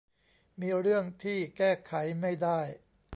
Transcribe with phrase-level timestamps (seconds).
[0.59, 2.59] มีเรื่องที่แก้ไขไม่ได้